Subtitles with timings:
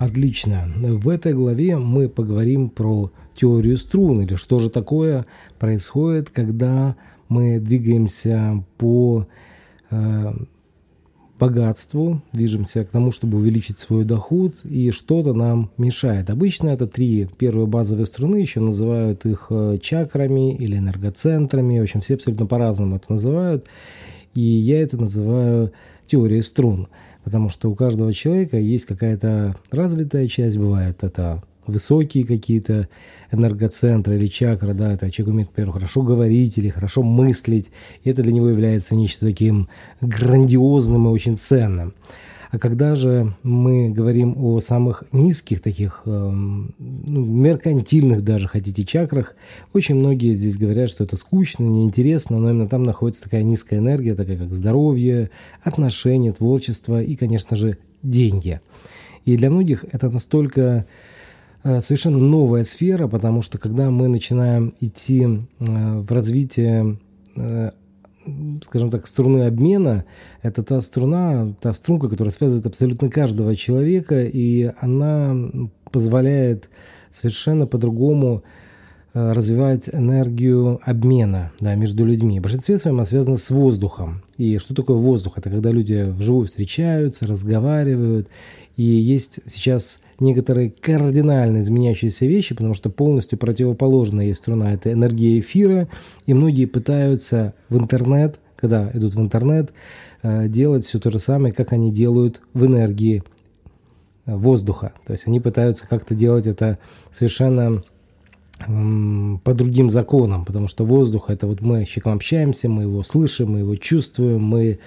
[0.00, 0.72] Отлично.
[0.78, 5.26] В этой главе мы поговорим про теорию струн, или что же такое
[5.58, 6.96] происходит, когда
[7.28, 9.26] мы двигаемся по
[9.90, 10.32] э,
[11.38, 16.30] богатству, движемся к тому, чтобы увеличить свой доход, и что-то нам мешает.
[16.30, 22.00] Обычно это три первые базовые струны, еще называют их э, чакрами или энергоцентрами, в общем,
[22.00, 23.66] все абсолютно по-разному это называют,
[24.32, 25.72] и я это называю
[26.06, 26.88] теорией струн,
[27.24, 32.88] потому что у каждого человека есть какая-то развитая часть, бывает это высокие какие-то
[33.30, 37.70] энергоцентры или чакры, да, это человек умеет, например, хорошо говорить или хорошо мыслить,
[38.02, 39.68] и это для него является нечто таким
[40.00, 41.94] грандиозным и очень ценным.
[42.50, 49.36] А когда же мы говорим о самых низких таких, э, ну, меркантильных даже, хотите, чакрах,
[49.72, 54.14] очень многие здесь говорят, что это скучно, неинтересно, но именно там находится такая низкая энергия,
[54.14, 55.30] такая как здоровье,
[55.62, 58.60] отношения, творчество и, конечно же, деньги.
[59.24, 60.86] И для многих это настолько
[61.62, 66.98] Э, совершенно новая сфера, потому что когда мы начинаем идти э, в развитие
[68.64, 70.04] скажем так, струны обмена,
[70.42, 75.36] это та струна, та струнка, которая связывает абсолютно каждого человека, и она
[75.90, 76.68] позволяет
[77.10, 78.42] совершенно по-другому
[79.12, 82.38] развивать энергию обмена да, между людьми.
[82.38, 84.22] В большинстве своем она связана с воздухом.
[84.36, 85.36] И что такое воздух?
[85.36, 88.28] Это когда люди вживую встречаются, разговаривают.
[88.76, 95.38] И есть сейчас некоторые кардинально изменяющиеся вещи, потому что полностью противоположная есть струна– это энергия
[95.38, 95.88] эфира,
[96.26, 99.72] и многие пытаются в интернет, когда идут в интернет,
[100.22, 103.22] э, делать все то же самое, как они делают в энергии
[104.26, 104.92] э, воздуха.
[105.06, 106.78] То есть они пытаются как-то делать это
[107.10, 107.82] совершенно
[108.66, 113.52] по другим законам, потому что воздух это вот мы с человеком общаемся, мы его слышим,
[113.52, 114.78] мы его чувствуем, мы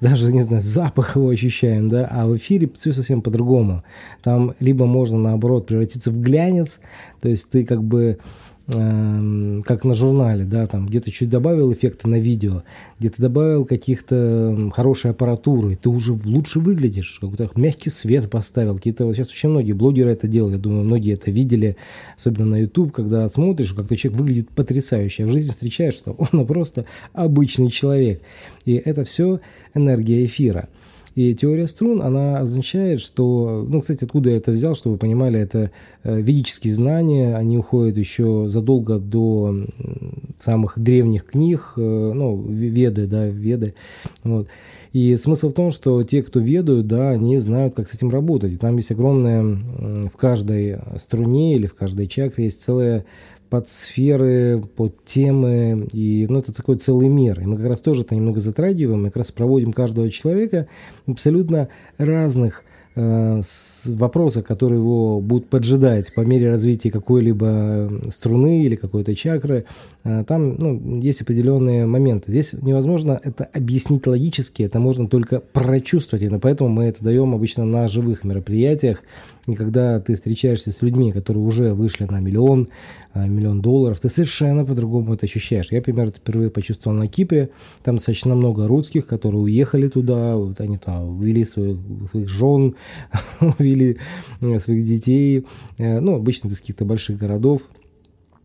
[0.00, 3.84] даже, не знаю, запах его ощущаем, да, а в эфире все совсем по-другому.
[4.22, 6.80] Там либо можно, наоборот, превратиться в глянец,
[7.20, 8.18] то есть ты как бы
[8.66, 12.62] как на журнале, да, там где-то чуть добавил эффекта на видео,
[12.98, 19.16] где-то добавил каких-то хорошей аппаратуры, ты уже лучше выглядишь, какой-то мягкий свет поставил, какие-то, вот
[19.16, 21.76] сейчас очень многие блогеры это делают, я думаю, многие это видели,
[22.16, 26.46] особенно на YouTube, когда смотришь, как-то человек выглядит потрясающе, а в жизни встречаешь, что он
[26.46, 28.22] просто обычный человек,
[28.64, 29.40] и это все
[29.74, 30.68] энергия эфира.
[31.14, 35.38] И теория струн, она означает, что, ну, кстати, откуда я это взял, чтобы вы понимали,
[35.38, 35.70] это
[36.04, 39.66] э, ведические знания, они уходят еще задолго до
[40.38, 41.80] самых древних книг, э,
[42.14, 43.74] ну, веды, да, веды,
[44.24, 44.48] вот.
[44.92, 48.52] И смысл в том, что те, кто ведают, да, они знают, как с этим работать.
[48.52, 53.06] И там есть огромная, в каждой струне или в каждой чакре есть целая
[53.52, 57.38] под сферы, под темы, и ну, это такой целый мир.
[57.38, 60.68] И мы как раз тоже это немного затрагиваем, мы как раз проводим каждого человека
[61.06, 61.68] абсолютно
[61.98, 62.64] разных
[62.94, 63.40] Э,
[63.86, 69.64] вопросы, которые его будут поджидать по мере развития какой-либо струны или какой-то чакры,
[70.04, 72.30] э, там ну, есть определенные моменты.
[72.30, 77.64] Здесь невозможно это объяснить логически, это можно только прочувствовать, и поэтому мы это даем обычно
[77.64, 79.02] на живых мероприятиях,
[79.46, 82.68] и когда ты встречаешься с людьми, которые уже вышли на миллион,
[83.14, 85.72] э, миллион долларов, ты совершенно по-другому это ощущаешь.
[85.72, 87.50] Я, например, это впервые почувствовал на Кипре.
[87.82, 91.76] Там достаточно много русских, которые уехали туда, вот они там увели своих,
[92.10, 92.76] своих жен,
[93.40, 93.98] увели
[94.40, 95.46] э, своих детей,
[95.78, 97.62] э, ну, обычно из каких-то больших городов,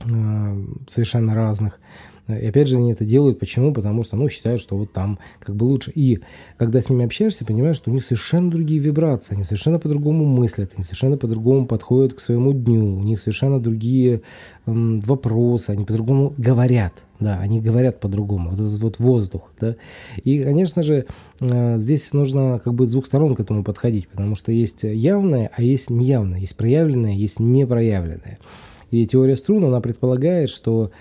[0.00, 1.80] э, совершенно разных.
[2.28, 3.38] И опять же они это делают.
[3.38, 3.72] Почему?
[3.72, 5.90] Потому что, ну, считают, что вот там как бы лучше.
[5.94, 6.20] И
[6.58, 10.72] когда с ними общаешься, понимаешь, что у них совершенно другие вибрации, они совершенно по-другому мыслят,
[10.76, 14.20] они совершенно по-другому подходят к своему дню, у них совершенно другие
[14.66, 16.92] эм, вопросы, они по-другому говорят.
[17.20, 18.50] Да, они говорят по-другому.
[18.50, 19.74] Вот этот вот воздух, да.
[20.22, 21.06] И, конечно же,
[21.40, 25.50] э, здесь нужно как бы с двух сторон к этому подходить, потому что есть явное,
[25.52, 28.38] а есть неявное, есть проявленное, есть непроявленное.
[28.90, 30.92] И теория струн, она предполагает, что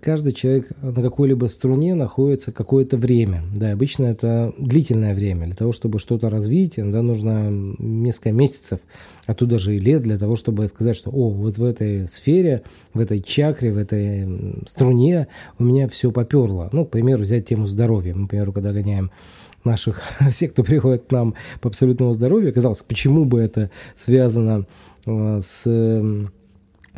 [0.00, 3.42] каждый человек на какой-либо струне находится какое-то время.
[3.54, 5.46] Да, обычно это длительное время.
[5.46, 7.48] Для того, чтобы что-то развить, да, нужно
[7.78, 8.80] несколько месяцев,
[9.26, 12.62] а то даже и лет для того, чтобы сказать, что о, вот в этой сфере,
[12.94, 14.28] в этой чакре, в этой
[14.66, 16.68] струне у меня все поперло.
[16.72, 18.14] Ну, к примеру, взять тему здоровья.
[18.14, 19.10] Мы, к примеру, когда гоняем
[19.64, 24.66] наших, всех, кто приходит к нам по абсолютному здоровью, казалось, почему бы это связано
[25.06, 25.66] э, с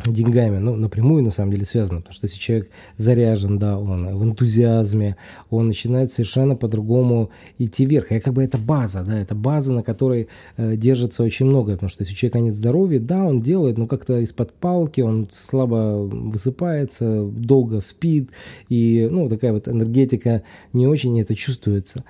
[0.05, 4.23] деньгами, ну, напрямую на самом деле связано, потому что если человек заряжен, да, он в
[4.23, 5.15] энтузиазме,
[5.49, 8.11] он начинает совершенно по-другому идти вверх.
[8.11, 10.27] И как бы это база, да, это база, на которой
[10.57, 13.87] э, держится очень многое, потому что если у человека нет здоровья, да, он делает, но
[13.87, 18.29] как-то из-под палки, он слабо высыпается, долго спит,
[18.69, 20.43] и, ну, такая вот энергетика
[20.73, 22.03] не очень это чувствуется.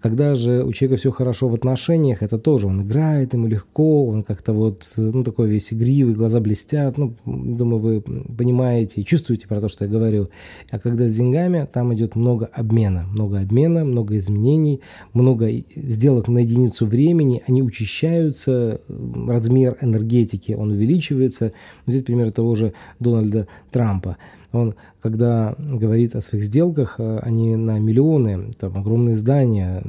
[0.00, 4.22] Когда же у человека все хорошо в отношениях, это тоже он играет, ему легко, он
[4.22, 9.60] как-то вот, ну, такой весь игривый, глаза блестят, ну, думаю, вы понимаете и чувствуете про
[9.60, 10.30] то, что я говорю.
[10.70, 14.80] А когда с деньгами, там идет много обмена, много обмена, много изменений,
[15.12, 21.52] много сделок на единицу времени, они учащаются, размер энергетики, он увеличивается.
[21.86, 24.16] Взять пример того же Дональда Трампа.
[24.52, 29.82] Он, когда говорит о своих сделках, э, они на миллионы, там огромные здания,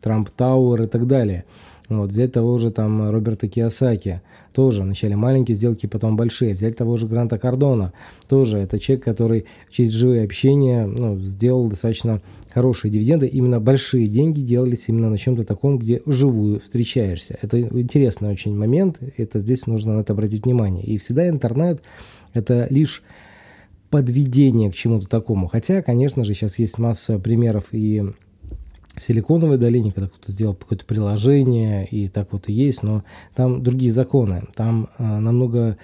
[0.00, 1.44] Трамп Тауэр и так далее.
[1.88, 4.22] Вот, взять того же там Роберта Киосаки,
[4.52, 6.54] тоже вначале маленькие сделки, потом большие.
[6.54, 7.92] Взять того же Гранта Кардона,
[8.28, 12.20] тоже это человек, который через живые общения ну, сделал достаточно
[12.52, 13.26] хорошие дивиденды.
[13.26, 17.38] Именно большие деньги делались именно на чем-то таком, где вживую встречаешься.
[17.40, 20.84] Это интересный очень момент, это здесь нужно на это обратить внимание.
[20.84, 21.80] И всегда интернет–
[22.34, 23.02] это лишь
[23.92, 25.48] подведение к чему-то такому.
[25.48, 28.02] Хотя, конечно же, сейчас есть масса примеров и
[28.96, 33.04] в Силиконовой долине, когда кто-то сделал какое-то приложение, и так вот и есть, но
[33.34, 34.44] там другие законы.
[34.54, 35.76] Там а, намного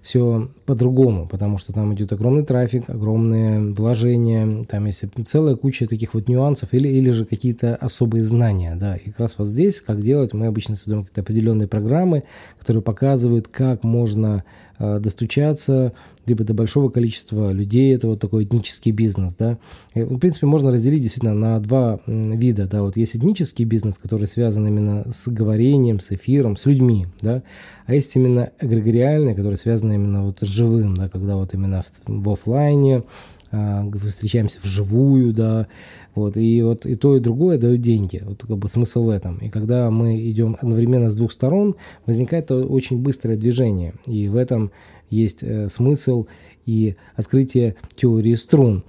[0.00, 6.14] все по-другому, потому что там идет огромный трафик, огромные вложения, там есть целая куча таких
[6.14, 10.00] вот нюансов или, или же какие-то особые знания, да, и как раз вот здесь, как
[10.00, 12.22] делать, мы обычно создаем какие-то определенные программы,
[12.58, 14.44] которые показывают, как можно
[14.80, 15.92] достучаться
[16.26, 19.58] либо до большого количества людей, это вот такой этнический бизнес, да.
[19.94, 24.66] В принципе, можно разделить действительно на два вида, да, вот есть этнический бизнес, который связан
[24.66, 27.42] именно с говорением, с эфиром, с людьми, да,
[27.86, 32.22] а есть именно эгрегориальный, который связан именно вот с живым, да, когда вот именно в,
[32.22, 33.02] в офлайне,
[33.50, 35.66] встречаемся вживую, да,
[36.14, 39.38] вот, и вот и то, и другое дают деньги, вот как бы смысл в этом.
[39.38, 41.76] И когда мы идем одновременно с двух сторон,
[42.06, 44.70] возникает очень быстрое движение, и в этом
[45.10, 46.26] есть э, смысл
[46.66, 48.84] и открытие теории струн.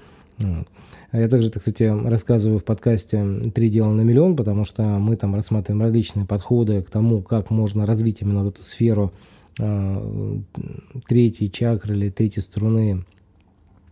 [1.13, 5.81] Я также, кстати, рассказываю в подкасте «Три дела на миллион», потому что мы там рассматриваем
[5.81, 9.11] различные подходы к тому, как можно развить именно эту сферу
[9.59, 10.37] э,
[11.07, 13.03] третьей чакры или третьей струны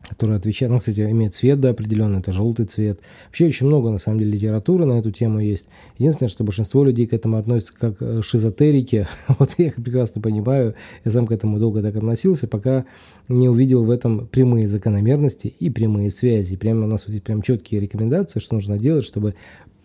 [0.10, 3.00] который отвечает, ну, кстати, имеет цвет да, определенный, это желтый цвет.
[3.28, 5.68] Вообще очень много, на самом деле, литературы на эту тему есть.
[5.98, 9.08] Единственное, что большинство людей к этому относятся как к э, шизотерике.
[9.40, 10.76] вот я их прекрасно понимаю,
[11.06, 12.86] я сам к этому долго так относился, пока
[13.28, 16.56] не увидел в этом прямые закономерности и прямые связи.
[16.56, 19.36] Прямо у нас вот есть прям четкие рекомендации, что нужно делать, чтобы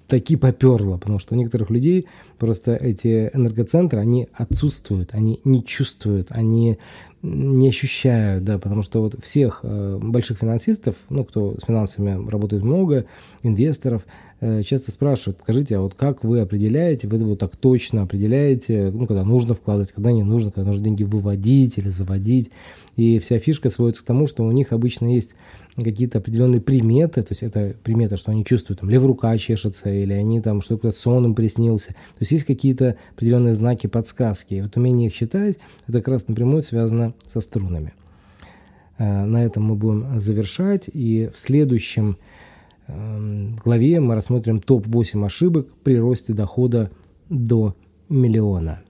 [0.07, 2.07] таки поперло, потому что у некоторых людей
[2.39, 6.79] просто эти энергоцентры, они отсутствуют, они не чувствуют, они
[7.25, 12.63] не ощущают, да, потому что вот всех э, больших финансистов, ну, кто с финансами работает
[12.63, 13.07] много,
[13.43, 14.05] инвесторов,
[14.41, 19.07] э, часто спрашивают, скажите, а вот как вы определяете, вы вот так точно определяете, ну,
[19.07, 22.51] когда нужно вкладывать, когда не нужно, когда нужно деньги выводить или заводить,
[22.97, 25.35] и вся фишка сводится к тому, что у них обычно есть
[25.83, 30.13] какие-то определенные приметы, то есть это примета, что они чувствуют, там, левая рука чешется, или
[30.13, 31.89] они там, что-то сон им приснился.
[31.89, 34.55] То есть есть какие-то определенные знаки, подсказки.
[34.55, 35.57] И вот умение их читать,
[35.89, 37.95] это как раз напрямую связано со струнами.
[38.99, 42.19] Э, на этом мы будем завершать, и в следующем
[42.87, 46.91] эм, главе мы рассмотрим топ-8 ошибок при росте дохода
[47.29, 47.75] до
[48.09, 48.83] миллиона.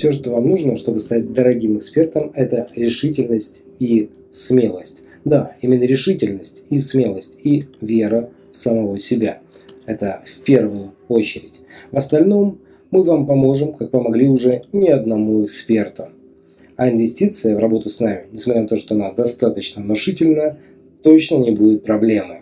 [0.00, 5.02] Все, что вам нужно, чтобы стать дорогим экспертом, это решительность и смелость.
[5.26, 9.40] Да, именно решительность и смелость и вера в самого себя.
[9.84, 11.60] Это в первую очередь.
[11.92, 16.08] В остальном мы вам поможем, как помогли уже ни одному эксперту.
[16.76, 20.56] А инвестиция в работу с нами, несмотря на то, что она достаточно внушительна,
[21.02, 22.38] точно не будет проблемы.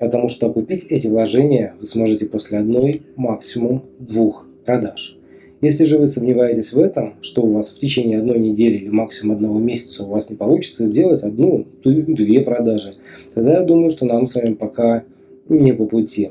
[0.00, 5.17] Потому что купить эти вложения вы сможете после одной, максимум двух продаж.
[5.60, 9.36] Если же вы сомневаетесь в этом, что у вас в течение одной недели или максимум
[9.36, 12.94] одного месяца у вас не получится сделать одну, две продажи,
[13.34, 15.02] тогда я думаю, что нам с вами пока
[15.48, 16.30] не по пути.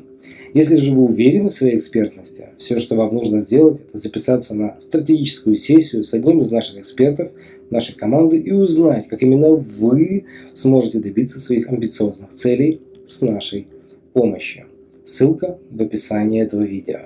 [0.53, 4.79] Если же вы уверены в своей экспертности, все, что вам нужно сделать, это записаться на
[4.79, 7.31] стратегическую сессию с одним из наших экспертов,
[7.69, 13.67] нашей команды и узнать, как именно вы сможете добиться своих амбициозных целей с нашей
[14.13, 14.67] помощью.
[15.03, 16.99] Ссылка в описании этого видео.